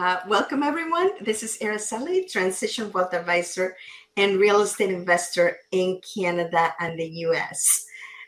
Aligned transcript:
Uh, 0.00 0.18
welcome, 0.28 0.62
everyone. 0.62 1.10
This 1.20 1.42
is 1.42 1.58
Araceli, 1.58 2.26
Transition 2.26 2.90
Wealth 2.90 3.12
Advisor 3.12 3.76
and 4.16 4.40
Real 4.40 4.62
Estate 4.62 4.88
Investor 4.88 5.58
in 5.72 6.00
Canada 6.14 6.72
and 6.80 6.98
the 6.98 7.06
US. 7.26 7.84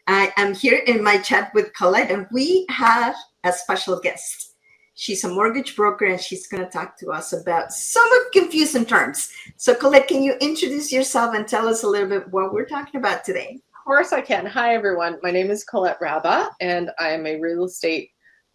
I 0.07 0.35
am 0.37 0.53
here 0.53 0.83
in 0.87 1.03
my 1.03 1.17
chat 1.17 1.51
with 1.55 1.73
Colette, 1.73 2.11
and 2.11 2.27
we 2.31 2.67
have 2.69 3.15
a 3.45 3.55
special 3.55 3.99
guest. 3.99 4.53
She's 4.97 5.25
a 5.25 5.31
mortgage 5.31 5.75
broker, 5.75 6.05
and 6.05 6.21
she's 6.21 6.47
going 6.47 6.63
to 6.63 6.69
talk 6.69 6.99
to 6.99 7.11
us 7.11 7.33
about 7.33 7.73
some 7.73 8.13
of 8.21 8.33
confusing 8.35 8.85
terms. 8.85 9.31
So, 9.57 9.75
Colette, 9.75 10.09
can 10.09 10.23
you 10.23 10.35
introduce 10.43 10.93
yourself 10.93 11.35
and 11.35 11.49
tell 11.49 11.69
us 11.69 11.85
a 11.85 11.89
little 11.89 12.11
bit 12.11 12.31
what 12.31 12.53
we're 12.53 12.67
talking 12.67 13.01
about 13.01 13.25
today? 13.25 13.63
Of 13.75 13.85
course, 13.87 14.13
I 14.13 14.21
can. 14.21 14.45
Hi, 14.45 14.75
everyone. 14.75 15.21
My 15.23 15.31
name 15.31 15.51
is 15.51 15.65
Colette 15.65 16.01
Raba, 16.01 16.51
and 16.61 16.91
I 16.99 17.13
am 17.13 17.27
a 17.27 17.41
real 17.41 17.65
estate 17.65 18.11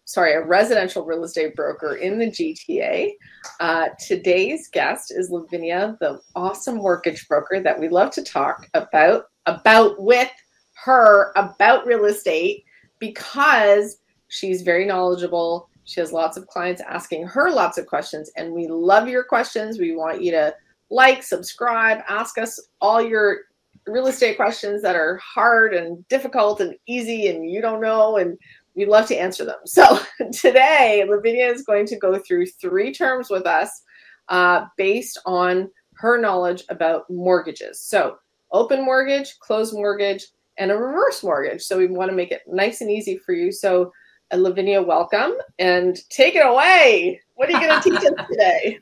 sorry, 0.08 0.32
a 0.32 0.40
residential 0.42 1.04
real 1.04 1.22
estate 1.22 1.54
broker 1.54 1.96
in 1.96 2.18
the 2.18 2.30
GTA. 2.30 3.12
Uh, 3.60 3.88
today's 4.06 4.66
guest 4.72 5.12
is 5.14 5.30
Lavinia, 5.30 5.98
the 6.00 6.18
awesome 6.34 6.76
mortgage 6.76 7.28
broker 7.28 7.60
that 7.60 7.78
we 7.78 7.90
love 7.90 8.10
to 8.12 8.22
talk 8.22 8.66
about 8.72 9.24
about 9.44 10.00
with 10.00 10.30
her 10.82 11.30
about 11.36 11.86
real 11.86 12.06
estate 12.06 12.64
because 12.98 13.98
she's 14.28 14.62
very 14.62 14.86
knowledgeable. 14.86 15.68
She 15.84 16.00
has 16.00 16.10
lots 16.10 16.38
of 16.38 16.46
clients 16.46 16.80
asking 16.80 17.26
her 17.26 17.50
lots 17.50 17.76
of 17.76 17.86
questions, 17.86 18.30
and 18.34 18.54
we 18.54 18.66
love 18.66 19.08
your 19.08 19.24
questions. 19.24 19.78
We 19.78 19.94
want 19.94 20.22
you 20.22 20.30
to 20.30 20.54
like, 20.88 21.22
subscribe, 21.22 21.98
ask 22.08 22.38
us 22.38 22.58
all 22.80 23.02
your 23.02 23.40
real 23.88 24.06
estate 24.06 24.36
questions 24.36 24.82
that 24.82 24.96
are 24.96 25.16
hard 25.18 25.74
and 25.74 26.06
difficult 26.08 26.60
and 26.60 26.74
easy 26.86 27.28
and 27.28 27.50
you 27.50 27.60
don't 27.60 27.80
know 27.80 28.18
and 28.18 28.38
we 28.78 28.86
love 28.86 29.06
to 29.08 29.16
answer 29.16 29.44
them. 29.44 29.58
So 29.66 29.98
today, 30.32 31.04
Lavinia 31.06 31.48
is 31.48 31.62
going 31.62 31.84
to 31.86 31.96
go 31.96 32.16
through 32.16 32.46
three 32.46 32.94
terms 32.94 33.28
with 33.28 33.44
us 33.44 33.82
uh, 34.28 34.66
based 34.76 35.20
on 35.26 35.68
her 35.94 36.16
knowledge 36.16 36.62
about 36.68 37.10
mortgages. 37.10 37.80
So 37.80 38.18
open 38.52 38.84
mortgage, 38.84 39.36
closed 39.40 39.74
mortgage, 39.74 40.28
and 40.58 40.70
a 40.70 40.76
reverse 40.76 41.24
mortgage. 41.24 41.62
So 41.62 41.76
we 41.76 41.88
want 41.88 42.10
to 42.10 42.16
make 42.16 42.30
it 42.30 42.42
nice 42.46 42.80
and 42.80 42.90
easy 42.90 43.18
for 43.18 43.32
you. 43.32 43.50
So 43.50 43.92
uh, 44.30 44.36
Lavinia, 44.36 44.80
welcome 44.80 45.32
and 45.58 45.98
take 46.08 46.36
it 46.36 46.46
away. 46.46 47.20
What 47.34 47.48
are 47.48 47.60
you 47.60 47.66
going 47.66 47.82
to 47.82 47.90
teach 47.90 47.98
us 47.98 48.26
today? 48.30 48.78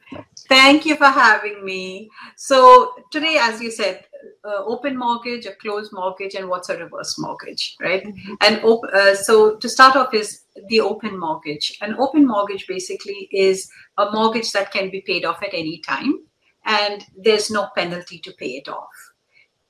Thank 0.49 0.85
you 0.85 0.97
for 0.97 1.07
having 1.07 1.65
me. 1.65 2.11
So 2.37 2.93
today, 3.11 3.39
as 3.41 3.63
you 3.63 3.71
said, 3.71 4.05
uh, 4.47 4.65
open 4.65 4.97
mortgage, 4.97 5.47
a 5.47 5.55
closed 5.55 5.93
mortgage, 5.93 6.35
and 6.35 6.49
what's 6.49 6.69
a 6.69 6.79
reverse 6.79 7.19
mortgage, 7.19 7.77
right? 7.81 8.05
Mm-hmm. 8.05 8.35
And 8.41 8.63
op- 8.65 8.85
uh, 8.93 9.15
so 9.15 9.57
to 9.57 9.69
start 9.69 9.97
off 9.97 10.15
is 10.15 10.43
the 10.69 10.81
open 10.81 11.19
mortgage. 11.19 11.77
An 11.81 11.97
open 11.99 12.27
mortgage 12.27 12.67
basically 12.67 13.29
is 13.33 13.69
a 13.99 14.11
mortgage 14.13 14.53
that 14.53 14.73
can 14.73 14.91
be 14.91 15.01
paid 15.01 15.25
off 15.25 15.43
at 15.43 15.53
any 15.53 15.79
time, 15.79 16.21
and 16.65 17.05
there's 17.17 17.51
no 17.51 17.69
penalty 17.75 18.19
to 18.21 18.33
pay 18.33 18.51
it 18.51 18.69
off. 18.69 18.95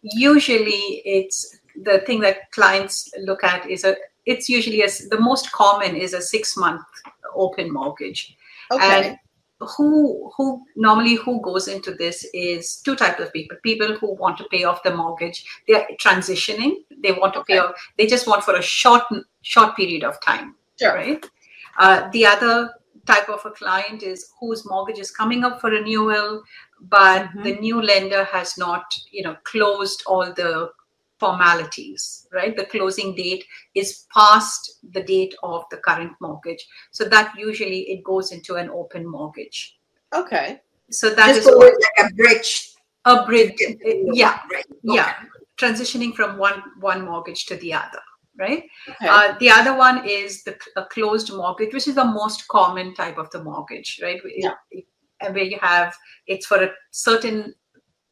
Usually, 0.02 1.02
it's 1.04 1.58
the 1.82 2.00
thing 2.00 2.20
that 2.20 2.50
clients 2.52 3.10
look 3.20 3.44
at 3.44 3.68
is 3.70 3.84
a. 3.84 3.96
It's 4.26 4.48
usually 4.48 4.82
as 4.82 5.08
the 5.08 5.20
most 5.20 5.52
common 5.52 5.94
is 5.96 6.12
a 6.12 6.20
six 6.20 6.56
month 6.56 6.82
open 7.34 7.72
mortgage. 7.72 8.36
Okay. 8.72 9.08
And 9.08 9.18
who 9.60 10.30
who 10.36 10.62
normally 10.76 11.14
who 11.14 11.40
goes 11.40 11.66
into 11.66 11.94
this 11.94 12.26
is 12.34 12.76
two 12.84 12.94
types 12.94 13.20
of 13.20 13.32
people 13.32 13.56
people 13.62 13.94
who 13.96 14.14
want 14.14 14.36
to 14.36 14.44
pay 14.50 14.64
off 14.64 14.82
the 14.82 14.94
mortgage 14.94 15.46
they're 15.66 15.86
transitioning 15.98 16.74
they 17.02 17.12
want 17.12 17.32
to 17.32 17.40
okay. 17.40 17.54
pay 17.54 17.58
off 17.58 17.74
they 17.96 18.06
just 18.06 18.26
want 18.26 18.44
for 18.44 18.56
a 18.56 18.62
short 18.62 19.02
short 19.42 19.74
period 19.74 20.04
of 20.04 20.20
time 20.20 20.54
sure. 20.78 20.94
right 20.94 21.24
uh, 21.78 22.08
the 22.10 22.26
other 22.26 22.70
type 23.06 23.28
of 23.28 23.44
a 23.46 23.50
client 23.50 24.02
is 24.02 24.32
whose 24.40 24.68
mortgage 24.68 24.98
is 24.98 25.10
coming 25.10 25.42
up 25.42 25.60
for 25.60 25.70
renewal 25.70 26.42
but 26.80 27.22
mm-hmm. 27.22 27.42
the 27.42 27.54
new 27.56 27.80
lender 27.80 28.24
has 28.24 28.58
not 28.58 28.84
you 29.10 29.22
know 29.22 29.36
closed 29.44 30.02
all 30.06 30.32
the 30.34 30.68
formalities, 31.18 32.26
right? 32.32 32.56
The 32.56 32.66
closing 32.66 33.14
date 33.14 33.44
is 33.74 34.04
past 34.12 34.78
the 34.92 35.02
date 35.02 35.34
of 35.42 35.64
the 35.70 35.78
current 35.78 36.12
mortgage. 36.20 36.64
So 36.90 37.04
that 37.04 37.34
usually 37.38 37.90
it 37.90 38.04
goes 38.04 38.32
into 38.32 38.56
an 38.56 38.70
open 38.70 39.06
mortgage. 39.06 39.78
Okay. 40.14 40.60
So 40.90 41.10
that 41.14 41.34
Just 41.34 41.48
is 41.48 41.54
what, 41.54 41.74
like 41.74 42.10
a 42.10 42.14
bridge. 42.14 42.74
A 43.04 43.24
bridge. 43.24 43.62
Yeah. 44.12 44.40
Okay. 44.46 44.62
Yeah. 44.82 45.14
Transitioning 45.56 46.14
from 46.14 46.38
one 46.38 46.62
one 46.80 47.04
mortgage 47.04 47.46
to 47.46 47.56
the 47.56 47.72
other. 47.72 48.00
Right. 48.38 48.64
Okay. 48.88 49.08
Uh, 49.08 49.34
the 49.40 49.48
other 49.48 49.74
one 49.76 50.06
is 50.06 50.44
the 50.44 50.56
a 50.76 50.84
closed 50.84 51.32
mortgage, 51.32 51.72
which 51.72 51.88
is 51.88 51.94
the 51.94 52.04
most 52.04 52.46
common 52.48 52.94
type 52.94 53.16
of 53.16 53.30
the 53.30 53.42
mortgage, 53.42 53.98
right? 54.02 54.20
Yeah. 54.36 54.50
It, 54.70 54.84
it, 55.20 55.32
where 55.32 55.44
you 55.44 55.58
have 55.62 55.96
it's 56.26 56.46
for 56.46 56.62
a 56.62 56.70
certain 56.90 57.54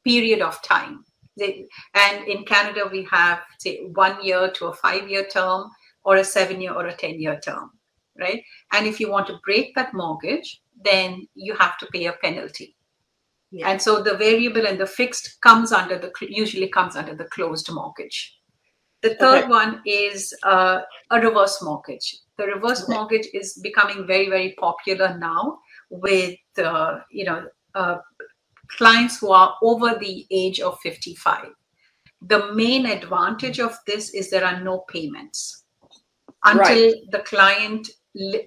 period 0.04 0.40
of 0.40 0.60
time 0.62 1.04
they, 1.36 1.66
and 1.94 2.26
in 2.28 2.44
Canada, 2.44 2.88
we 2.90 3.06
have 3.10 3.40
say 3.58 3.84
one 3.92 4.24
year 4.24 4.50
to 4.52 4.66
a 4.66 4.74
five 4.74 5.08
year 5.08 5.26
term 5.26 5.70
or 6.04 6.16
a 6.16 6.24
seven 6.24 6.60
year 6.60 6.72
or 6.72 6.86
a 6.86 6.94
10 6.94 7.20
year 7.20 7.40
term, 7.40 7.70
right? 8.18 8.42
And 8.72 8.86
if 8.86 9.00
you 9.00 9.10
want 9.10 9.26
to 9.28 9.40
break 9.44 9.74
that 9.74 9.94
mortgage, 9.94 10.62
then 10.84 11.26
you 11.34 11.54
have 11.54 11.78
to 11.78 11.86
pay 11.86 12.06
a 12.06 12.12
penalty. 12.12 12.76
Yeah. 13.50 13.70
And 13.70 13.80
so 13.80 14.02
the 14.02 14.16
variable 14.16 14.66
and 14.66 14.78
the 14.78 14.86
fixed 14.86 15.40
comes 15.40 15.72
under 15.72 15.98
the 15.98 16.12
usually 16.28 16.68
comes 16.68 16.96
under 16.96 17.14
the 17.14 17.26
closed 17.26 17.72
mortgage. 17.72 18.36
The 19.02 19.14
third 19.16 19.44
okay. 19.44 19.48
one 19.48 19.82
is 19.86 20.34
uh, 20.42 20.80
a 21.10 21.20
reverse 21.20 21.62
mortgage. 21.62 22.16
The 22.36 22.46
reverse 22.46 22.82
okay. 22.84 22.94
mortgage 22.94 23.28
is 23.32 23.54
becoming 23.62 24.06
very 24.06 24.28
very 24.28 24.54
popular 24.58 25.16
now 25.18 25.58
with 25.88 26.36
uh, 26.58 27.00
you 27.10 27.24
know 27.24 27.46
uh, 27.74 27.98
clients 28.68 29.18
who 29.18 29.30
are 29.30 29.54
over 29.62 29.94
the 29.98 30.26
age 30.30 30.60
of 30.60 30.78
55. 30.80 31.46
The 32.22 32.52
main 32.54 32.86
advantage 32.86 33.60
of 33.60 33.76
this 33.86 34.10
is 34.14 34.30
there 34.30 34.44
are 34.44 34.60
no 34.60 34.84
payments 34.88 35.64
until 36.44 36.92
right. 36.92 36.94
the 37.10 37.20
client, 37.20 37.88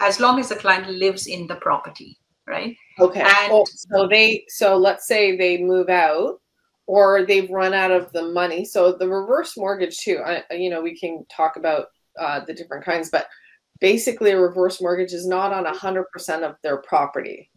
as 0.02 0.20
long 0.20 0.40
as 0.40 0.50
the 0.50 0.56
client 0.56 0.90
lives 0.90 1.28
in 1.28 1.48
the 1.48 1.56
property, 1.56 2.18
right? 2.48 2.76
Okay. 3.00 3.22
And 3.22 3.52
oh, 3.52 3.66
so 3.72 4.08
they, 4.08 4.46
so 4.48 4.78
let's 4.78 5.08
say 5.08 5.38
they 5.38 5.58
move 5.58 5.90
out 5.90 6.40
or 6.88 7.26
they've 7.26 7.50
run 7.50 7.74
out 7.74 7.92
of 7.92 8.12
the 8.14 8.24
money. 8.32 8.66
So 8.66 8.94
the 8.94 9.08
reverse 9.08 9.58
mortgage 9.58 9.98
too, 10.00 10.22
I, 10.26 10.44
you 10.52 10.70
know, 10.70 10.82
we 10.82 10.98
can 10.98 11.26
talk 11.30 11.58
about 11.58 11.88
uh, 12.20 12.46
the 12.46 12.54
different 12.54 12.86
kinds, 12.86 13.10
but 13.10 13.28
basically 13.80 14.32
a 14.32 14.40
reverse 14.40 14.82
mortgage 14.82 15.14
is 15.14 15.28
not 15.28 15.54
on 15.54 15.66
100% 15.66 16.44
of 16.44 16.56
their 16.64 16.78
property. 16.78 17.52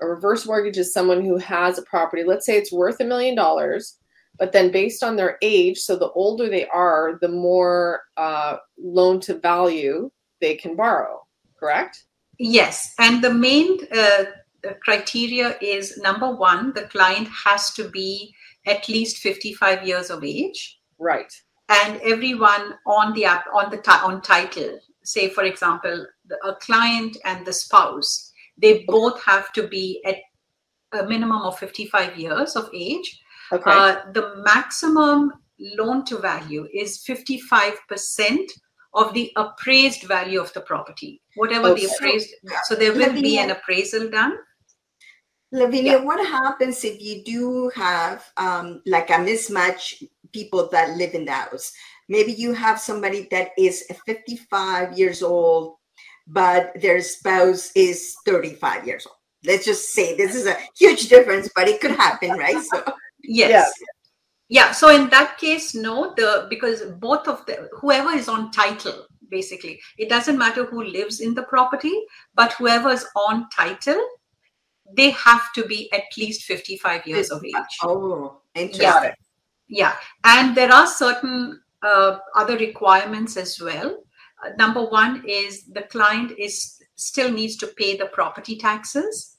A 0.00 0.06
reverse 0.06 0.46
mortgage 0.46 0.78
is 0.78 0.92
someone 0.92 1.24
who 1.24 1.36
has 1.38 1.78
a 1.78 1.82
property, 1.82 2.22
let's 2.24 2.46
say 2.46 2.56
it's 2.56 2.72
worth 2.72 3.00
a 3.00 3.04
million 3.04 3.34
dollars, 3.34 3.98
but 4.38 4.52
then 4.52 4.70
based 4.70 5.02
on 5.02 5.16
their 5.16 5.38
age, 5.42 5.78
so 5.78 5.96
the 5.96 6.10
older 6.10 6.48
they 6.48 6.66
are, 6.66 7.18
the 7.20 7.28
more 7.28 8.02
uh, 8.16 8.56
loan 8.78 9.20
to 9.20 9.38
value 9.38 10.10
they 10.40 10.54
can 10.54 10.76
borrow, 10.76 11.26
correct? 11.58 12.04
Yes. 12.38 12.94
And 13.00 13.22
the 13.22 13.34
main 13.34 13.78
uh, 13.92 14.24
criteria 14.80 15.56
is 15.60 15.98
number 15.98 16.30
one, 16.30 16.72
the 16.74 16.82
client 16.82 17.28
has 17.46 17.72
to 17.74 17.88
be 17.88 18.32
at 18.66 18.88
least 18.88 19.18
55 19.18 19.86
years 19.86 20.10
of 20.10 20.22
age. 20.22 20.78
Right. 20.98 21.32
And 21.68 22.00
everyone 22.02 22.74
on 22.86 23.12
the 23.14 23.24
app, 23.24 23.46
on 23.52 23.70
the 23.70 23.90
on 23.90 24.22
title, 24.22 24.78
say, 25.04 25.28
for 25.28 25.44
example, 25.44 26.06
a 26.44 26.54
client 26.54 27.16
and 27.24 27.44
the 27.44 27.52
spouse 27.52 28.27
they 28.58 28.84
both 28.86 29.22
have 29.22 29.52
to 29.52 29.66
be 29.68 30.02
at 30.04 30.16
a 30.92 31.06
minimum 31.06 31.42
of 31.42 31.58
55 31.58 32.18
years 32.18 32.56
of 32.56 32.68
age. 32.74 33.20
Okay. 33.52 33.70
Uh, 33.70 34.00
the 34.12 34.42
maximum 34.44 35.32
loan 35.58 36.04
to 36.04 36.18
value 36.18 36.68
is 36.72 37.04
55% 37.06 38.38
of 38.94 39.12
the 39.14 39.32
appraised 39.36 40.04
value 40.04 40.40
of 40.40 40.52
the 40.54 40.60
property, 40.60 41.20
whatever 41.36 41.68
okay. 41.68 41.86
the 41.86 41.92
appraised. 41.92 42.34
So 42.64 42.74
there 42.74 42.92
will 42.92 43.00
Lavinia, 43.00 43.22
be 43.22 43.38
an 43.38 43.50
appraisal 43.50 44.10
done. 44.10 44.38
Lavinia, 45.52 45.92
yeah. 45.92 46.04
what 46.04 46.26
happens 46.26 46.84
if 46.84 47.00
you 47.00 47.22
do 47.24 47.70
have 47.74 48.24
um, 48.36 48.82
like 48.86 49.10
a 49.10 49.14
mismatch 49.14 50.02
people 50.32 50.68
that 50.70 50.96
live 50.96 51.14
in 51.14 51.24
the 51.24 51.32
house? 51.32 51.72
Maybe 52.08 52.32
you 52.32 52.52
have 52.52 52.80
somebody 52.80 53.28
that 53.30 53.50
is 53.58 53.84
55 54.06 54.98
years 54.98 55.22
old 55.22 55.77
but 56.28 56.72
their 56.80 57.00
spouse 57.00 57.72
is 57.74 58.14
35 58.26 58.86
years 58.86 59.06
old. 59.06 59.16
Let's 59.44 59.64
just 59.64 59.92
say 59.92 60.16
this 60.16 60.34
is 60.34 60.46
a 60.46 60.56
huge 60.76 61.08
difference, 61.08 61.48
but 61.54 61.68
it 61.68 61.80
could 61.80 61.92
happen, 61.92 62.30
right? 62.32 62.62
So 62.62 62.84
yes. 63.22 63.72
Yeah. 63.80 63.86
yeah. 64.48 64.72
So 64.72 64.90
in 64.90 65.08
that 65.10 65.38
case, 65.38 65.74
no, 65.74 66.12
the 66.16 66.46
because 66.50 66.82
both 66.98 67.26
of 67.28 67.46
the 67.46 67.68
whoever 67.80 68.10
is 68.10 68.28
on 68.28 68.50
title, 68.50 69.06
basically, 69.30 69.80
it 69.96 70.08
doesn't 70.08 70.36
matter 70.36 70.64
who 70.64 70.84
lives 70.84 71.20
in 71.20 71.34
the 71.34 71.44
property, 71.44 71.94
but 72.34 72.52
whoever 72.54 72.90
is 72.90 73.06
on 73.16 73.48
title, 73.50 74.02
they 74.96 75.10
have 75.10 75.52
to 75.54 75.64
be 75.64 75.90
at 75.92 76.04
least 76.18 76.42
55 76.42 77.06
years 77.06 77.30
of 77.30 77.44
age. 77.44 77.54
Oh, 77.82 78.40
interesting. 78.54 78.82
Yeah. 78.82 79.12
yeah. 79.68 79.96
And 80.24 80.56
there 80.56 80.72
are 80.72 80.86
certain 80.86 81.60
uh, 81.82 82.18
other 82.34 82.58
requirements 82.58 83.36
as 83.36 83.60
well 83.60 84.02
uh, 84.44 84.50
number 84.58 84.84
one 84.84 85.24
is 85.26 85.64
the 85.66 85.82
client 85.82 86.32
is 86.38 86.80
still 86.96 87.30
needs 87.30 87.56
to 87.56 87.66
pay 87.66 87.96
the 87.96 88.06
property 88.06 88.56
taxes 88.56 89.38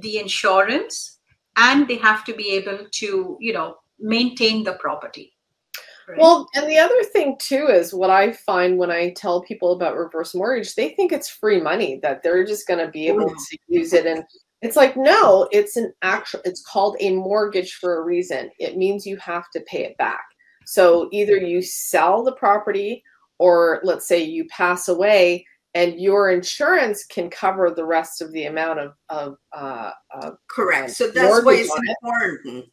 the 0.00 0.18
insurance, 0.18 1.18
and 1.56 1.86
they 1.88 1.96
have 1.96 2.24
to 2.24 2.34
be 2.34 2.50
able 2.52 2.86
to, 2.90 3.36
you 3.40 3.52
know, 3.52 3.76
maintain 3.98 4.64
the 4.64 4.74
property. 4.74 5.32
Right? 6.08 6.18
Well, 6.18 6.48
and 6.54 6.68
the 6.68 6.78
other 6.78 7.02
thing 7.02 7.36
too 7.38 7.68
is 7.68 7.94
what 7.94 8.10
I 8.10 8.32
find 8.32 8.76
when 8.76 8.90
I 8.90 9.14
tell 9.16 9.42
people 9.42 9.72
about 9.72 9.96
reverse 9.96 10.34
mortgage, 10.34 10.74
they 10.74 10.90
think 10.90 11.12
it's 11.12 11.30
free 11.30 11.60
money 11.60 11.98
that 12.02 12.22
they're 12.22 12.44
just 12.44 12.66
going 12.66 12.84
to 12.84 12.90
be 12.90 13.08
able 13.08 13.30
to 13.30 13.58
use 13.68 13.94
it 13.94 14.04
and 14.04 14.22
it's 14.60 14.76
like 14.76 14.96
no, 14.96 15.48
it's 15.50 15.76
an 15.76 15.92
actual 16.02 16.40
it's 16.44 16.62
called 16.62 16.96
a 17.00 17.14
mortgage 17.14 17.74
for 17.74 17.98
a 17.98 18.02
reason. 18.02 18.50
It 18.58 18.76
means 18.76 19.06
you 19.06 19.16
have 19.18 19.50
to 19.52 19.60
pay 19.60 19.84
it 19.84 19.96
back. 19.98 20.24
So 20.66 21.08
either 21.12 21.36
you 21.36 21.62
sell 21.62 22.22
the 22.22 22.32
property 22.32 23.02
or 23.38 23.80
let's 23.84 24.06
say 24.06 24.22
you 24.22 24.46
pass 24.48 24.88
away 24.88 25.44
and 25.74 26.00
your 26.00 26.30
insurance 26.30 27.04
can 27.04 27.28
cover 27.28 27.70
the 27.70 27.84
rest 27.84 28.22
of 28.22 28.32
the 28.32 28.44
amount 28.44 28.78
of, 28.78 28.94
of 29.08 29.36
uh, 29.52 29.90
correct. 30.48 30.92
So 30.92 31.10
that's 31.10 31.44
why 31.44 31.54
it's 31.54 31.80
important 32.04 32.66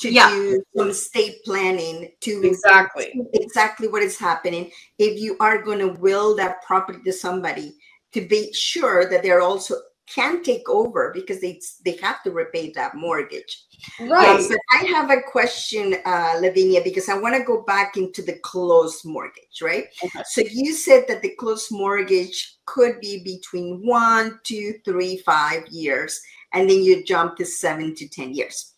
to 0.00 0.12
yeah. 0.12 0.30
do 0.30 0.62
some 0.76 0.90
estate 0.90 1.36
planning 1.44 2.10
to 2.20 2.46
exactly 2.46 3.12
exactly 3.32 3.88
what 3.88 4.02
is 4.02 4.18
happening. 4.18 4.70
If 4.98 5.20
you 5.20 5.36
are 5.40 5.62
going 5.62 5.80
to 5.80 6.00
will 6.00 6.36
that 6.36 6.62
property 6.62 7.00
to 7.04 7.12
somebody, 7.12 7.74
to 8.12 8.26
be 8.26 8.52
sure 8.52 9.08
that 9.08 9.22
they're 9.22 9.42
also 9.42 9.76
can 10.06 10.42
take 10.42 10.68
over 10.68 11.10
because 11.14 11.40
they 11.40 11.60
they 11.84 11.96
have 11.96 12.22
to 12.22 12.30
repay 12.30 12.70
that 12.72 12.94
mortgage. 12.94 13.64
Right. 14.00 14.28
Um, 14.28 14.48
but 14.48 14.58
I 14.72 14.84
have 14.84 15.10
a 15.10 15.22
question, 15.22 15.96
uh, 16.04 16.38
Lavinia, 16.40 16.82
because 16.82 17.08
I 17.08 17.18
want 17.18 17.36
to 17.36 17.42
go 17.42 17.62
back 17.62 17.96
into 17.96 18.22
the 18.22 18.34
closed 18.34 19.04
mortgage, 19.04 19.62
right? 19.62 19.86
Okay. 20.04 20.22
So 20.26 20.42
you 20.50 20.72
said 20.74 21.04
that 21.08 21.22
the 21.22 21.30
closed 21.30 21.72
mortgage 21.72 22.56
could 22.66 23.00
be 23.00 23.22
between 23.24 23.86
one, 23.86 24.40
two, 24.44 24.74
three, 24.84 25.18
five 25.18 25.66
years, 25.68 26.20
and 26.52 26.68
then 26.68 26.82
you 26.82 27.04
jump 27.04 27.36
to 27.36 27.44
seven 27.46 27.94
to 27.94 28.08
ten 28.08 28.34
years. 28.34 28.72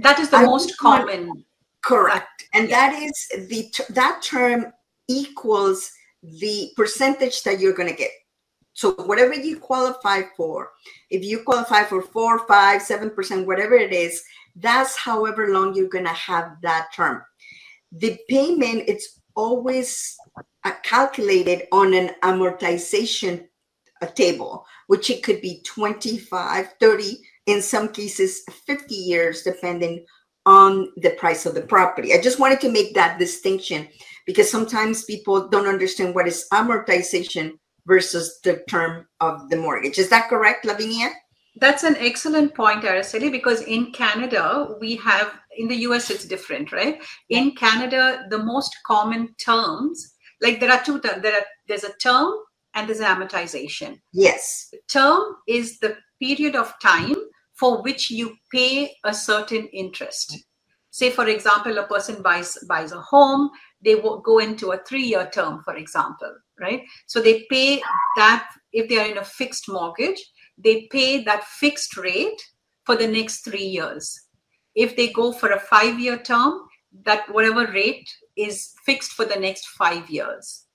That 0.00 0.18
is 0.18 0.30
the 0.30 0.38
I 0.38 0.44
most 0.44 0.76
common. 0.78 1.44
Correct, 1.80 2.44
and 2.54 2.68
yeah. 2.68 2.90
that 2.90 3.02
is 3.02 3.48
the 3.48 3.72
that 3.90 4.22
term 4.22 4.72
equals 5.08 5.92
the 6.22 6.70
percentage 6.76 7.42
that 7.42 7.60
you're 7.60 7.72
going 7.72 7.88
to 7.88 7.96
get. 7.96 8.10
So 8.74 8.92
whatever 8.92 9.34
you 9.34 9.58
qualify 9.58 10.22
for, 10.36 10.70
if 11.10 11.24
you 11.24 11.42
qualify 11.42 11.84
for 11.84 12.02
four, 12.02 12.46
five, 12.46 12.82
seven 12.82 13.10
percent, 13.10 13.46
whatever 13.46 13.74
it 13.74 13.92
is, 13.92 14.22
that's 14.56 14.96
however 14.96 15.52
long 15.52 15.74
you're 15.74 15.88
to 15.88 16.08
have 16.08 16.56
that 16.62 16.88
term. 16.94 17.22
The 17.92 18.18
payment 18.28 18.84
it's 18.88 19.20
always 19.34 20.16
uh, 20.64 20.72
calculated 20.82 21.66
on 21.72 21.94
an 21.94 22.10
amortization 22.22 23.46
table, 24.14 24.66
which 24.88 25.10
it 25.10 25.22
could 25.22 25.40
be 25.40 25.62
25, 25.64 26.74
30, 26.80 27.18
in 27.46 27.62
some 27.62 27.88
cases 27.88 28.42
50 28.66 28.94
years, 28.94 29.42
depending 29.42 30.04
on 30.44 30.88
the 30.96 31.10
price 31.10 31.46
of 31.46 31.54
the 31.54 31.62
property. 31.62 32.12
I 32.12 32.20
just 32.20 32.40
wanted 32.40 32.60
to 32.62 32.72
make 32.72 32.94
that 32.94 33.18
distinction 33.18 33.88
because 34.26 34.50
sometimes 34.50 35.04
people 35.04 35.48
don't 35.48 35.68
understand 35.68 36.14
what 36.14 36.26
is 36.26 36.46
amortization 36.52 37.52
versus 37.86 38.40
the 38.44 38.62
term 38.68 39.06
of 39.20 39.48
the 39.50 39.56
mortgage. 39.56 39.98
Is 39.98 40.08
that 40.10 40.28
correct, 40.28 40.64
Lavinia? 40.64 41.10
That's 41.56 41.82
an 41.82 41.96
excellent 41.98 42.54
point, 42.54 42.82
Araceli, 42.82 43.30
because 43.30 43.60
in 43.62 43.92
Canada, 43.92 44.74
we 44.80 44.96
have, 44.96 45.32
in 45.56 45.68
the 45.68 45.76
US, 45.88 46.10
it's 46.10 46.24
different, 46.24 46.72
right? 46.72 47.02
In 47.28 47.54
Canada, 47.54 48.26
the 48.30 48.38
most 48.38 48.74
common 48.86 49.34
terms, 49.34 50.14
like 50.40 50.60
there 50.60 50.72
are 50.72 50.82
two 50.82 51.00
terms, 51.00 51.22
there 51.22 51.34
are, 51.34 51.44
there's 51.68 51.84
a 51.84 51.92
term 51.98 52.32
and 52.74 52.88
there's 52.88 53.00
an 53.00 53.06
amortization. 53.06 54.00
Yes. 54.12 54.68
The 54.72 54.78
term 54.88 55.36
is 55.46 55.78
the 55.78 55.96
period 56.20 56.56
of 56.56 56.72
time 56.80 57.16
for 57.54 57.82
which 57.82 58.10
you 58.10 58.34
pay 58.50 58.96
a 59.04 59.12
certain 59.12 59.66
interest. 59.68 60.36
Say, 60.90 61.10
for 61.10 61.28
example, 61.28 61.76
a 61.78 61.86
person 61.86 62.22
buys, 62.22 62.56
buys 62.66 62.92
a 62.92 63.00
home, 63.00 63.50
they 63.84 64.00
go 64.00 64.38
into 64.38 64.72
a 64.72 64.82
three 64.84 65.02
year 65.02 65.28
term, 65.32 65.62
for 65.64 65.76
example, 65.76 66.32
right? 66.60 66.82
So 67.06 67.20
they 67.20 67.46
pay 67.50 67.82
that, 68.16 68.48
if 68.72 68.88
they 68.88 68.98
are 68.98 69.10
in 69.10 69.18
a 69.18 69.24
fixed 69.24 69.68
mortgage, 69.68 70.20
they 70.56 70.88
pay 70.90 71.22
that 71.24 71.44
fixed 71.44 71.96
rate 71.96 72.40
for 72.84 72.96
the 72.96 73.08
next 73.08 73.44
three 73.44 73.64
years. 73.64 74.18
If 74.74 74.96
they 74.96 75.08
go 75.08 75.32
for 75.32 75.50
a 75.50 75.60
five 75.60 75.98
year 75.98 76.18
term, 76.18 76.62
that 77.04 77.28
whatever 77.32 77.66
rate 77.72 78.08
is 78.36 78.72
fixed 78.84 79.12
for 79.12 79.24
the 79.24 79.38
next 79.38 79.66
five 79.68 80.08
years. 80.10 80.66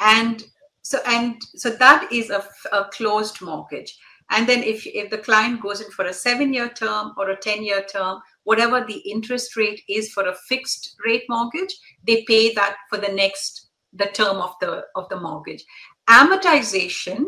And 0.00 0.44
so, 0.82 0.98
and 1.06 1.40
so 1.56 1.70
that 1.70 2.12
is 2.12 2.30
a, 2.30 2.44
a 2.72 2.84
closed 2.92 3.40
mortgage. 3.42 3.98
And 4.30 4.48
then 4.48 4.62
if, 4.62 4.86
if 4.86 5.10
the 5.10 5.18
client 5.18 5.62
goes 5.62 5.80
in 5.80 5.90
for 5.90 6.06
a 6.06 6.12
seven 6.12 6.52
year 6.52 6.68
term 6.68 7.12
or 7.16 7.30
a 7.30 7.36
10 7.36 7.62
year 7.62 7.84
term, 7.84 8.20
whatever 8.44 8.84
the 8.84 8.98
interest 8.98 9.56
rate 9.56 9.82
is 9.88 10.12
for 10.12 10.26
a 10.28 10.34
fixed 10.48 10.96
rate 11.04 11.24
mortgage, 11.28 11.74
they 12.04 12.24
pay 12.26 12.52
that 12.54 12.76
for 12.90 12.98
the 12.98 13.12
next, 13.12 13.68
the 13.92 14.06
term 14.06 14.36
of 14.38 14.54
the, 14.60 14.84
of 14.96 15.08
the 15.08 15.20
mortgage. 15.20 15.64
Amortization 16.08 17.26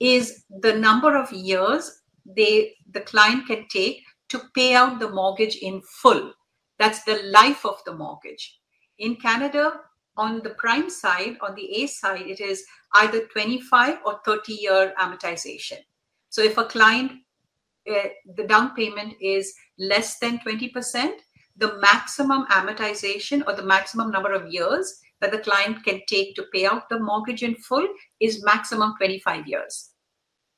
is 0.00 0.44
the 0.60 0.74
number 0.74 1.16
of 1.16 1.32
years 1.32 2.02
they, 2.36 2.74
the 2.90 3.00
client 3.00 3.46
can 3.46 3.66
take 3.68 4.02
to 4.30 4.40
pay 4.54 4.74
out 4.74 4.98
the 4.98 5.10
mortgage 5.10 5.56
in 5.56 5.80
full. 5.82 6.32
That's 6.78 7.04
the 7.04 7.22
life 7.24 7.64
of 7.64 7.82
the 7.84 7.94
mortgage. 7.94 8.58
In 8.98 9.16
Canada, 9.16 9.80
on 10.16 10.42
the 10.42 10.50
prime 10.50 10.90
side, 10.90 11.36
on 11.40 11.54
the 11.54 11.82
A 11.82 11.86
side, 11.86 12.26
it 12.26 12.40
is 12.40 12.64
either 12.94 13.26
25 13.26 13.98
or 14.06 14.20
30 14.24 14.52
year 14.54 14.94
amortization. 14.98 15.78
So 16.34 16.42
if 16.42 16.58
a 16.58 16.64
client, 16.64 17.12
uh, 17.88 18.08
the 18.34 18.42
down 18.42 18.74
payment 18.74 19.14
is 19.20 19.54
less 19.78 20.18
than 20.18 20.40
20%, 20.40 21.12
the 21.58 21.78
maximum 21.78 22.46
amortization 22.46 23.46
or 23.46 23.54
the 23.54 23.62
maximum 23.62 24.10
number 24.10 24.32
of 24.32 24.52
years 24.52 24.98
that 25.20 25.30
the 25.30 25.38
client 25.38 25.84
can 25.84 26.00
take 26.08 26.34
to 26.34 26.46
pay 26.52 26.66
out 26.66 26.88
the 26.88 26.98
mortgage 26.98 27.44
in 27.44 27.54
full 27.54 27.86
is 28.18 28.42
maximum 28.42 28.94
25 28.98 29.46
years. 29.46 29.90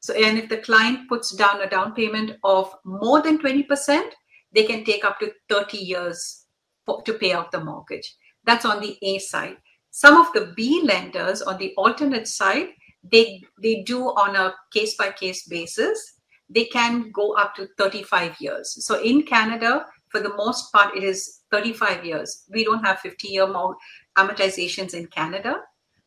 So, 0.00 0.14
and 0.14 0.38
if 0.38 0.48
the 0.48 0.64
client 0.68 1.10
puts 1.10 1.36
down 1.36 1.60
a 1.60 1.68
down 1.68 1.92
payment 1.92 2.38
of 2.42 2.74
more 2.86 3.20
than 3.20 3.36
20%, 3.36 4.12
they 4.54 4.64
can 4.64 4.82
take 4.82 5.04
up 5.04 5.20
to 5.20 5.30
30 5.50 5.76
years 5.76 6.46
for, 6.86 7.02
to 7.02 7.12
pay 7.12 7.34
out 7.34 7.52
the 7.52 7.62
mortgage. 7.62 8.16
That's 8.44 8.64
on 8.64 8.80
the 8.80 8.96
A 9.02 9.18
side. 9.18 9.58
Some 9.90 10.16
of 10.16 10.32
the 10.32 10.54
B 10.56 10.80
lenders 10.86 11.42
on 11.42 11.58
the 11.58 11.74
alternate 11.76 12.28
side, 12.28 12.68
they 13.10 13.42
they 13.62 13.82
do 13.82 14.04
on 14.04 14.36
a 14.36 14.54
case 14.72 14.96
by 14.96 15.10
case 15.10 15.46
basis. 15.46 16.14
They 16.48 16.64
can 16.66 17.10
go 17.10 17.32
up 17.32 17.54
to 17.56 17.68
35 17.76 18.36
years. 18.40 18.84
So 18.84 19.02
in 19.02 19.22
canada 19.22 19.86
for 20.08 20.20
the 20.20 20.34
most 20.36 20.72
part 20.72 20.96
it 20.96 21.02
is 21.02 21.40
35 21.50 22.04
years. 22.04 22.44
We 22.50 22.64
don't 22.64 22.84
have 22.84 23.00
50 23.00 23.28
year 23.28 23.46
more 23.46 23.76
amortizations 24.16 24.94
in 24.94 25.06
canada. 25.06 25.60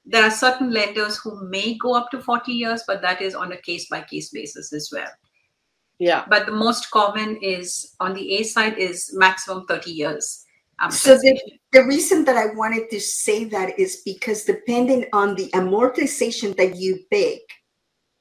There 0.06 0.24
are 0.24 0.32
certain 0.32 0.72
lenders 0.72 1.18
who 1.18 1.48
may 1.50 1.78
go 1.78 1.94
up 1.94 2.10
to 2.12 2.22
40 2.22 2.52
years 2.52 2.84
but 2.88 3.02
that 3.02 3.22
is 3.22 3.36
on 3.36 3.52
a 3.52 3.62
case 3.62 3.88
by 3.90 4.02
case 4.02 4.30
basis 4.30 4.72
as 4.74 4.90
well. 4.92 5.12
Yeah. 6.00 6.24
But 6.30 6.46
the 6.46 6.54
most 6.54 6.90
common 6.92 7.38
is 7.42 7.96
on 8.00 8.14
the 8.14 8.38
a 8.38 8.44
side 8.44 8.78
is 8.78 9.12
maximum 9.14 9.66
30 9.68 9.92
years 9.92 10.46
so 10.90 11.16
the, 11.16 11.40
the 11.74 11.84
reason 11.86 12.24
that 12.26 12.38
I 12.38 12.54
wanted 12.54 12.90
to 12.92 13.00
say 13.00 13.44
that 13.46 13.78
is 13.78 14.02
because 14.06 14.46
depending 14.46 15.06
on 15.12 15.36
the 15.36 15.50
amortization 15.50 16.56
that 16.58 16.78
you 16.78 17.00
pick 17.12 17.42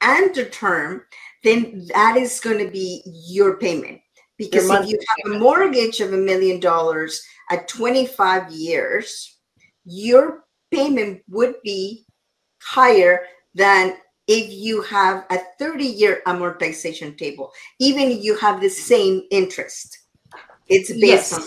and 0.01 0.33
the 0.35 0.45
term, 0.45 1.03
then 1.43 1.87
that 1.93 2.17
is 2.17 2.39
going 2.39 2.63
to 2.63 2.71
be 2.71 3.01
your 3.05 3.57
payment. 3.57 4.01
Because 4.37 4.69
your 4.69 4.83
if 4.83 4.89
you 4.89 4.99
have 5.07 5.35
a 5.35 5.39
mortgage 5.39 5.99
of 5.99 6.13
a 6.13 6.17
million 6.17 6.59
dollars 6.59 7.21
at 7.49 7.67
25 7.67 8.51
years, 8.51 9.37
your 9.85 10.43
payment 10.71 11.21
would 11.29 11.55
be 11.63 12.05
higher 12.61 13.21
than 13.53 13.97
if 14.27 14.51
you 14.51 14.81
have 14.83 15.25
a 15.31 15.39
30 15.57 15.83
year 15.83 16.21
amortization 16.27 17.17
table, 17.17 17.51
even 17.79 18.11
if 18.11 18.23
you 18.23 18.37
have 18.37 18.61
the 18.61 18.69
same 18.69 19.23
interest. 19.31 19.97
It's 20.67 20.91
based 20.91 21.31
yes. 21.31 21.33
on 21.33 21.41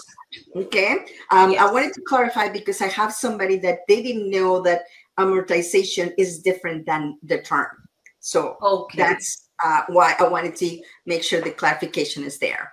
Okay. 0.56 0.98
Um, 1.30 1.52
yes. 1.52 1.60
I 1.60 1.72
wanted 1.72 1.92
to 1.94 2.02
clarify 2.02 2.48
because 2.48 2.80
I 2.80 2.88
have 2.88 3.12
somebody 3.12 3.56
that 3.58 3.80
they 3.88 4.02
didn't 4.02 4.30
know 4.30 4.60
that 4.62 4.82
amortization 5.18 6.12
is 6.18 6.40
different 6.40 6.86
than 6.86 7.18
the 7.22 7.42
term. 7.42 7.68
So 8.20 8.56
okay. 8.62 8.98
that's 8.98 9.48
uh, 9.62 9.82
why 9.88 10.14
I 10.18 10.28
wanted 10.28 10.56
to 10.56 10.80
make 11.06 11.22
sure 11.22 11.40
the 11.40 11.50
clarification 11.50 12.24
is 12.24 12.38
there. 12.38 12.72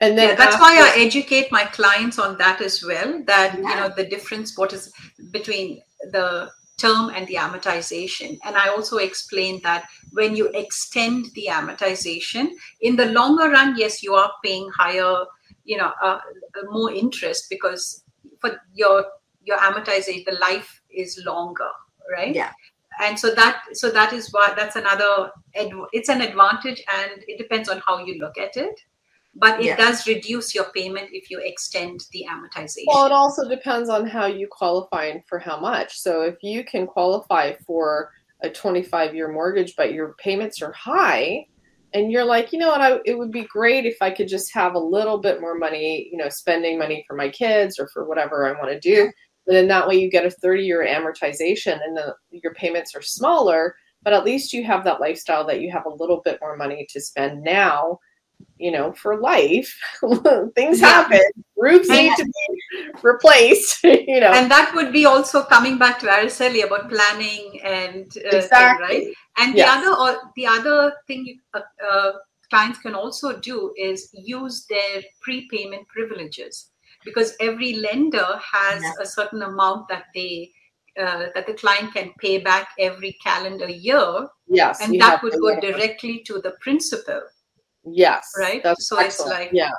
And 0.00 0.16
then 0.16 0.30
yeah, 0.30 0.34
that's 0.36 0.54
after- 0.54 0.62
why 0.62 0.92
I 0.94 1.00
educate 1.00 1.50
my 1.50 1.64
clients 1.64 2.18
on 2.18 2.38
that 2.38 2.60
as 2.60 2.84
well. 2.84 3.22
That 3.26 3.54
yeah. 3.54 3.58
you 3.58 3.74
know 3.76 3.94
the 3.94 4.06
difference 4.06 4.56
what 4.56 4.72
is 4.72 4.92
between 5.32 5.82
the 6.12 6.50
term 6.78 7.10
and 7.10 7.26
the 7.26 7.34
amortization. 7.34 8.38
And 8.44 8.56
I 8.56 8.68
also 8.68 8.98
explain 8.98 9.60
that 9.64 9.88
when 10.12 10.36
you 10.36 10.48
extend 10.54 11.26
the 11.34 11.48
amortization, 11.50 12.50
in 12.80 12.94
the 12.94 13.06
longer 13.06 13.50
run, 13.50 13.76
yes, 13.76 14.00
you 14.00 14.14
are 14.14 14.30
paying 14.44 14.70
higher 14.78 15.24
you 15.68 15.76
know 15.76 15.92
uh, 16.02 16.18
Uh, 16.58 16.70
more 16.70 16.92
interest 16.92 17.46
because 17.50 18.04
for 18.40 18.60
your 18.74 19.04
your 19.42 19.58
amortization 19.58 20.24
the 20.24 20.36
life 20.40 20.82
is 20.90 21.22
longer 21.24 21.70
right? 22.10 22.34
Yeah. 22.34 22.52
And 23.00 23.18
so 23.18 23.34
that 23.34 23.62
so 23.72 23.90
that 23.90 24.12
is 24.12 24.32
why 24.32 24.54
that's 24.56 24.76
another 24.76 25.30
it's 25.54 26.08
an 26.08 26.20
advantage 26.20 26.82
and 26.92 27.22
it 27.28 27.38
depends 27.38 27.68
on 27.68 27.80
how 27.86 28.04
you 28.04 28.18
look 28.18 28.38
at 28.38 28.56
it. 28.56 28.80
But 29.34 29.60
it 29.60 29.66
yeah. 29.66 29.76
does 29.76 30.06
reduce 30.06 30.52
your 30.52 30.64
payment 30.74 31.10
if 31.12 31.30
you 31.30 31.38
extend 31.38 32.00
the 32.12 32.26
amortization. 32.28 32.84
Well 32.88 33.06
it 33.06 33.12
also 33.12 33.48
depends 33.48 33.88
on 33.88 34.06
how 34.06 34.26
you 34.26 34.48
qualify 34.50 35.04
and 35.06 35.22
for 35.26 35.38
how 35.38 35.60
much. 35.60 35.98
So 35.98 36.22
if 36.22 36.42
you 36.42 36.64
can 36.64 36.86
qualify 36.86 37.54
for 37.66 38.10
a 38.42 38.48
25 38.48 39.14
year 39.14 39.28
mortgage 39.32 39.74
but 39.76 39.92
your 39.92 40.14
payments 40.14 40.62
are 40.62 40.72
high 40.72 41.46
and 41.94 42.12
you're 42.12 42.24
like 42.24 42.52
you 42.52 42.58
know 42.58 42.68
what? 42.68 42.80
I, 42.80 42.98
it 43.04 43.18
would 43.18 43.32
be 43.32 43.44
great 43.44 43.86
if 43.86 43.96
i 44.00 44.10
could 44.10 44.28
just 44.28 44.52
have 44.54 44.74
a 44.74 44.78
little 44.78 45.18
bit 45.18 45.40
more 45.40 45.56
money 45.56 46.08
you 46.10 46.18
know 46.18 46.28
spending 46.28 46.78
money 46.78 47.04
for 47.06 47.16
my 47.16 47.28
kids 47.28 47.78
or 47.78 47.88
for 47.88 48.08
whatever 48.08 48.46
i 48.46 48.52
want 48.52 48.70
to 48.70 48.80
do 48.80 49.10
and 49.48 49.56
then 49.56 49.68
that 49.68 49.88
way 49.88 49.96
you 49.96 50.10
get 50.10 50.26
a 50.26 50.30
30 50.30 50.62
year 50.62 50.86
amortization 50.86 51.78
and 51.82 51.96
the, 51.96 52.14
your 52.30 52.52
payments 52.52 52.94
are 52.94 53.00
smaller, 53.00 53.74
but 54.02 54.12
at 54.12 54.24
least 54.24 54.52
you 54.52 54.62
have 54.64 54.84
that 54.84 55.00
lifestyle 55.00 55.46
that 55.46 55.62
you 55.62 55.72
have 55.72 55.86
a 55.86 55.94
little 55.94 56.20
bit 56.22 56.38
more 56.42 56.54
money 56.54 56.86
to 56.90 57.00
spend 57.00 57.42
now, 57.42 57.98
you 58.58 58.70
know, 58.70 58.92
for 58.92 59.16
life. 59.20 59.78
Things 60.54 60.80
yeah. 60.80 60.86
happen. 60.86 61.20
Roofs 61.56 61.88
need 61.88 62.14
to 62.16 62.24
be 62.24 62.90
replaced, 63.02 63.82
you 63.84 64.20
know. 64.20 64.32
And 64.32 64.50
that 64.50 64.72
would 64.74 64.92
be 64.92 65.06
also 65.06 65.42
coming 65.42 65.78
back 65.78 65.98
to 66.00 66.06
Araceli 66.06 66.64
about 66.64 66.88
planning 66.88 67.60
and 67.64 68.06
uh, 68.16 68.36
exactly. 68.36 68.86
Thing, 68.88 69.06
right? 69.06 69.14
And 69.38 69.56
yes. 69.56 69.82
the 69.82 69.90
other 69.90 70.18
the 70.36 70.46
other 70.46 70.92
thing 71.06 71.26
you, 71.26 71.38
uh, 71.54 71.60
uh, 71.88 72.12
clients 72.50 72.78
can 72.80 72.94
also 72.94 73.38
do 73.38 73.72
is 73.76 74.10
use 74.12 74.66
their 74.66 75.02
prepayment 75.22 75.86
privileges 75.88 76.70
because 77.04 77.36
every 77.40 77.74
lender 77.74 78.40
has 78.52 78.82
yeah. 78.82 78.92
a 79.00 79.06
certain 79.06 79.42
amount 79.42 79.88
that 79.88 80.04
they 80.14 80.50
uh, 81.00 81.26
that 81.34 81.46
the 81.46 81.54
client 81.54 81.94
can 81.94 82.12
pay 82.18 82.38
back 82.38 82.70
every 82.78 83.16
calendar 83.22 83.68
year. 83.68 84.26
Yes, 84.48 84.80
and 84.80 85.00
that 85.00 85.22
would 85.22 85.34
go 85.40 85.60
directly 85.60 86.22
to 86.26 86.40
the 86.40 86.52
principal. 86.60 87.22
Yes, 87.84 88.30
right. 88.38 88.62
That's 88.62 88.88
so 88.88 88.98
excellent. 88.98 89.32
it's 89.32 89.40
like 89.40 89.50
yeah. 89.52 89.70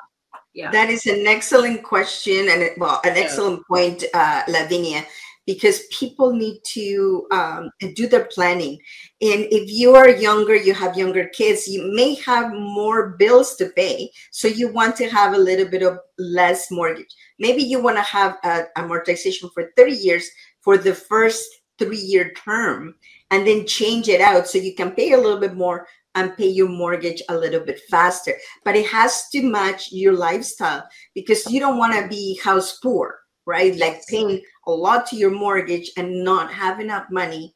Yeah. 0.53 0.71
That 0.71 0.89
is 0.89 1.05
an 1.05 1.27
excellent 1.27 1.83
question 1.83 2.49
and 2.49 2.71
well, 2.77 3.01
an 3.05 3.15
excellent 3.15 3.59
yeah. 3.59 3.75
point, 3.75 4.03
uh, 4.13 4.41
Lavinia, 4.47 5.05
because 5.45 5.83
people 5.91 6.33
need 6.33 6.59
to 6.73 7.27
um, 7.31 7.69
do 7.95 8.07
their 8.07 8.25
planning. 8.25 8.73
And 9.21 9.47
if 9.51 9.71
you 9.71 9.95
are 9.95 10.09
younger, 10.09 10.55
you 10.55 10.73
have 10.73 10.97
younger 10.97 11.27
kids, 11.29 11.67
you 11.67 11.91
may 11.93 12.15
have 12.15 12.51
more 12.51 13.15
bills 13.17 13.55
to 13.57 13.69
pay. 13.69 14.09
So 14.31 14.47
you 14.47 14.71
want 14.73 14.95
to 14.97 15.09
have 15.09 15.33
a 15.33 15.37
little 15.37 15.67
bit 15.67 15.83
of 15.83 15.99
less 16.17 16.71
mortgage. 16.71 17.13
Maybe 17.37 17.63
you 17.63 17.81
want 17.81 17.97
to 17.97 18.03
have 18.03 18.37
a 18.43 18.65
amortization 18.75 19.53
for 19.53 19.71
30 19.77 19.93
years 19.93 20.29
for 20.61 20.77
the 20.77 20.93
first 20.93 21.47
three 21.77 21.97
year 21.97 22.31
term 22.33 22.95
and 23.31 23.47
then 23.47 23.65
change 23.65 24.09
it 24.09 24.21
out 24.21 24.47
so 24.47 24.57
you 24.57 24.75
can 24.75 24.91
pay 24.91 25.13
a 25.13 25.17
little 25.17 25.39
bit 25.39 25.55
more 25.55 25.87
and 26.15 26.35
pay 26.37 26.47
your 26.47 26.69
mortgage 26.69 27.21
a 27.29 27.37
little 27.37 27.59
bit 27.59 27.79
faster. 27.89 28.33
But 28.65 28.75
it 28.75 28.87
has 28.87 29.29
to 29.29 29.43
match 29.43 29.91
your 29.91 30.13
lifestyle 30.13 30.87
because 31.13 31.49
you 31.49 31.59
don't 31.59 31.77
want 31.77 31.93
to 31.93 32.07
be 32.07 32.39
house 32.43 32.79
poor 32.79 33.19
right? 33.49 33.75
Like 33.77 34.05
paying 34.07 34.41
a 34.67 34.71
lot 34.71 35.07
to 35.07 35.15
your 35.15 35.31
mortgage 35.31 35.91
and 35.97 36.23
not 36.23 36.53
have 36.53 36.79
enough 36.79 37.07
money 37.09 37.55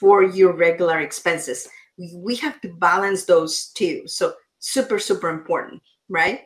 for 0.00 0.22
your 0.22 0.54
regular 0.54 1.00
expenses. 1.00 1.68
We 2.14 2.34
have 2.36 2.60
to 2.62 2.72
balance 2.78 3.24
those 3.26 3.68
two. 3.74 4.04
So 4.06 4.32
super, 4.58 4.98
super 4.98 5.28
important, 5.28 5.82
right? 6.08 6.42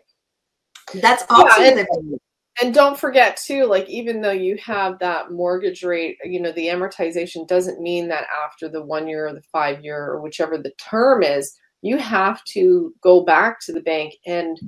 That's 0.94 1.24
also 1.30 1.62
yeah, 1.62 1.78
and, 1.78 2.20
and 2.60 2.74
don't 2.74 2.98
forget 2.98 3.36
too, 3.36 3.64
like 3.64 3.88
even 3.88 4.20
though 4.20 4.30
you 4.30 4.58
have 4.64 4.98
that 4.98 5.30
mortgage 5.30 5.82
rate, 5.82 6.18
you 6.24 6.40
know, 6.40 6.52
the 6.52 6.66
amortization 6.66 7.48
doesn't 7.48 7.80
mean 7.80 8.08
that 8.08 8.26
after 8.44 8.68
the 8.68 8.82
one 8.82 9.08
year 9.08 9.26
or 9.26 9.32
the 9.32 9.42
five 9.52 9.82
year 9.82 10.04
or 10.04 10.20
whichever 10.20 10.58
the 10.58 10.72
term 10.72 11.22
is, 11.22 11.56
you 11.80 11.96
have 11.96 12.44
to 12.44 12.94
go 13.02 13.24
back 13.24 13.60
to 13.60 13.72
the 13.72 13.80
bank 13.80 14.14
and 14.26 14.58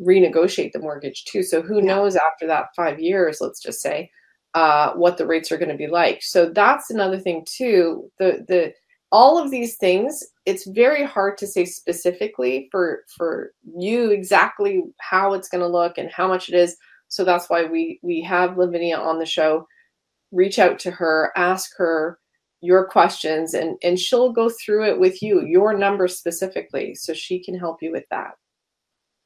renegotiate 0.00 0.72
the 0.72 0.78
mortgage 0.78 1.24
too. 1.24 1.42
So 1.42 1.60
who 1.60 1.78
yeah. 1.78 1.86
knows 1.86 2.16
after 2.16 2.46
that 2.46 2.68
five 2.76 3.00
years, 3.00 3.38
let's 3.40 3.60
just 3.60 3.80
say, 3.80 4.10
uh, 4.54 4.92
what 4.92 5.18
the 5.18 5.26
rates 5.26 5.50
are 5.50 5.58
going 5.58 5.70
to 5.70 5.76
be 5.76 5.88
like. 5.88 6.22
So 6.22 6.48
that's 6.48 6.90
another 6.90 7.18
thing 7.18 7.44
too. 7.46 8.10
The 8.18 8.44
the 8.46 8.72
all 9.10 9.38
of 9.38 9.50
these 9.50 9.76
things, 9.76 10.24
it's 10.46 10.66
very 10.66 11.04
hard 11.04 11.38
to 11.38 11.46
say 11.46 11.64
specifically 11.64 12.68
for 12.70 13.04
for 13.16 13.52
you 13.76 14.10
exactly 14.10 14.82
how 15.00 15.34
it's 15.34 15.48
going 15.48 15.60
to 15.60 15.68
look 15.68 15.98
and 15.98 16.10
how 16.10 16.28
much 16.28 16.48
it 16.48 16.54
is. 16.54 16.76
So 17.14 17.24
that's 17.24 17.48
why 17.48 17.64
we 17.64 18.00
we 18.02 18.20
have 18.22 18.58
Lavinia 18.58 18.98
on 18.98 19.20
the 19.20 19.26
show. 19.26 19.68
Reach 20.32 20.58
out 20.58 20.80
to 20.80 20.90
her, 20.90 21.32
ask 21.36 21.70
her 21.76 22.18
your 22.60 22.86
questions, 22.86 23.54
and 23.54 23.76
and 23.84 23.98
she'll 23.98 24.32
go 24.32 24.50
through 24.50 24.86
it 24.86 24.98
with 24.98 25.22
you, 25.22 25.42
your 25.42 25.78
number 25.78 26.08
specifically, 26.08 26.94
so 26.96 27.14
she 27.14 27.38
can 27.38 27.56
help 27.56 27.82
you 27.82 27.92
with 27.92 28.04
that. 28.10 28.32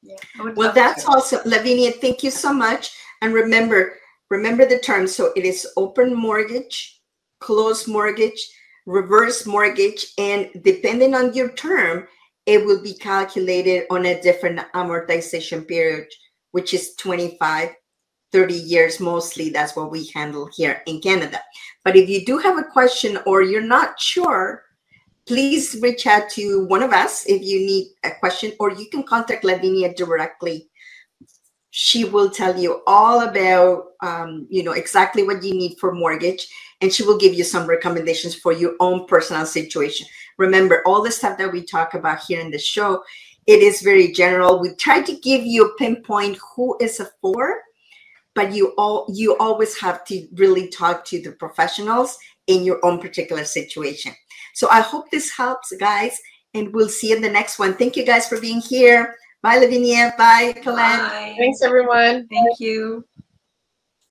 Yeah, 0.03 0.17
well, 0.55 0.71
that's 0.71 1.05
to. 1.05 1.09
awesome. 1.09 1.41
Lavinia, 1.45 1.91
thank 1.91 2.21
you 2.21 2.29
so 2.29 2.53
much. 2.53 2.91
And 3.21 3.33
remember, 3.33 3.95
remember 4.29 4.65
the 4.65 4.79
term. 4.79 5.07
So 5.07 5.33
it 5.35 5.43
is 5.43 5.67
open 5.75 6.13
mortgage, 6.13 7.01
closed 7.39 7.87
mortgage, 7.87 8.39
reverse 8.85 9.47
mortgage, 9.47 10.05
and 10.19 10.49
depending 10.63 11.15
on 11.15 11.33
your 11.33 11.49
term, 11.53 12.07
it 12.45 12.63
will 12.65 12.81
be 12.81 12.93
calculated 12.93 13.85
on 13.89 14.05
a 14.05 14.21
different 14.21 14.59
amortization 14.73 15.67
period, 15.67 16.07
which 16.51 16.73
is 16.73 16.95
25, 16.95 17.71
30 18.31 18.53
years 18.53 18.99
mostly. 18.99 19.49
That's 19.49 19.75
what 19.75 19.91
we 19.91 20.11
handle 20.13 20.49
here 20.55 20.81
in 20.85 21.01
Canada. 21.01 21.41
But 21.83 21.95
if 21.95 22.09
you 22.09 22.25
do 22.25 22.37
have 22.37 22.57
a 22.57 22.63
question 22.63 23.17
or 23.25 23.41
you're 23.41 23.61
not 23.61 23.99
sure, 23.99 24.63
please 25.29 25.77
reach 25.81 26.07
out 26.07 26.27
to 26.27 26.65
one 26.65 26.81
of 26.81 26.91
us 26.91 27.23
if 27.27 27.43
you 27.43 27.59
need 27.59 27.87
a 28.03 28.09
question, 28.19 28.51
or 28.59 28.71
you 28.71 28.87
can 28.89 29.03
contact 29.03 29.43
Lavinia 29.43 29.93
directly. 29.93 30.67
She 31.69 32.03
will 32.03 32.31
tell 32.31 32.59
you 32.59 32.81
all 32.87 33.21
about, 33.21 33.89
um, 34.01 34.47
you 34.49 34.63
know, 34.63 34.71
exactly 34.71 35.21
what 35.21 35.43
you 35.43 35.53
need 35.53 35.77
for 35.79 35.93
mortgage, 35.93 36.47
and 36.81 36.91
she 36.91 37.03
will 37.03 37.19
give 37.19 37.35
you 37.35 37.43
some 37.43 37.67
recommendations 37.67 38.33
for 38.33 38.51
your 38.51 38.73
own 38.79 39.05
personal 39.05 39.45
situation. 39.45 40.07
Remember, 40.39 40.81
all 40.87 41.03
the 41.03 41.11
stuff 41.11 41.37
that 41.37 41.51
we 41.51 41.63
talk 41.63 41.93
about 41.93 42.23
here 42.27 42.39
in 42.39 42.49
the 42.49 42.57
show, 42.57 43.03
it 43.45 43.61
is 43.61 43.81
very 43.81 44.11
general. 44.11 44.59
We 44.59 44.73
try 44.75 45.01
to 45.01 45.15
give 45.19 45.45
you 45.45 45.65
a 45.65 45.75
pinpoint 45.75 46.39
who 46.55 46.75
is 46.81 46.99
a 46.99 47.11
for, 47.21 47.61
but 48.35 48.53
you 48.53 48.73
all 48.77 49.05
you 49.13 49.35
always 49.37 49.77
have 49.79 50.03
to 50.05 50.27
really 50.33 50.67
talk 50.69 51.05
to 51.05 51.21
the 51.21 51.31
professionals 51.33 52.17
in 52.47 52.63
your 52.63 52.83
own 52.83 52.99
particular 52.99 53.45
situation. 53.45 54.13
So 54.55 54.67
I 54.69 54.81
hope 54.81 55.09
this 55.11 55.31
helps, 55.31 55.71
guys, 55.79 56.17
and 56.53 56.73
we'll 56.73 56.89
see 56.89 57.09
you 57.09 57.15
in 57.15 57.21
the 57.21 57.29
next 57.29 57.59
one. 57.59 57.75
Thank 57.75 57.95
you 57.95 58.05
guys 58.05 58.27
for 58.27 58.39
being 58.39 58.59
here. 58.59 59.15
Bye, 59.41 59.57
Lavinia. 59.57 60.13
Bye, 60.17 60.53
Colette. 60.61 60.99
Bye. 60.99 61.35
Thanks, 61.37 61.61
everyone. 61.61 62.27
Thank 62.27 62.59
you. 62.59 63.05